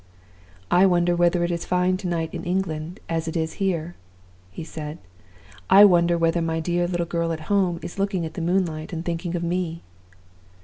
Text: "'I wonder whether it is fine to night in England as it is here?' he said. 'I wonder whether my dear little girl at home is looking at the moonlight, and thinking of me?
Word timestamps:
"'I 0.71 0.87
wonder 0.87 1.15
whether 1.15 1.43
it 1.43 1.51
is 1.51 1.63
fine 1.63 1.95
to 1.97 2.07
night 2.07 2.33
in 2.33 2.43
England 2.43 2.99
as 3.07 3.27
it 3.27 3.37
is 3.37 3.53
here?' 3.61 3.93
he 4.49 4.63
said. 4.63 4.97
'I 5.69 5.85
wonder 5.85 6.17
whether 6.17 6.41
my 6.41 6.59
dear 6.59 6.87
little 6.87 7.05
girl 7.05 7.31
at 7.31 7.41
home 7.53 7.77
is 7.83 7.99
looking 7.99 8.25
at 8.25 8.33
the 8.33 8.41
moonlight, 8.41 8.93
and 8.93 9.05
thinking 9.05 9.35
of 9.35 9.43
me? 9.43 9.83